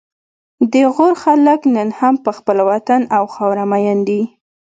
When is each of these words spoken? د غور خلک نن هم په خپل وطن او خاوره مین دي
د 0.73 0.73
غور 0.93 1.13
خلک 1.23 1.59
نن 1.75 1.89
هم 1.99 2.15
په 2.23 2.31
خپل 2.37 2.57
وطن 2.69 3.01
او 3.15 3.23
خاوره 3.33 3.63
مین 3.71 3.99
دي 4.07 4.21